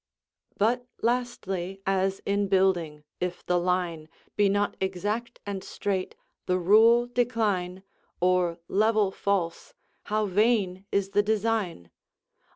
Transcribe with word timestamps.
"But 0.57 0.87
lastly, 1.03 1.79
as 1.85 2.21
in 2.25 2.47
building, 2.47 3.03
if 3.19 3.45
the 3.45 3.59
line 3.59 4.09
Be 4.35 4.49
not 4.49 4.75
exact 4.81 5.39
and 5.45 5.63
straight, 5.63 6.15
the 6.47 6.57
rule 6.57 7.05
decline, 7.05 7.83
Or 8.19 8.57
level 8.67 9.11
false, 9.11 9.75
how 10.05 10.25
vain 10.25 10.87
is 10.91 11.09
the 11.11 11.21
design! 11.21 11.91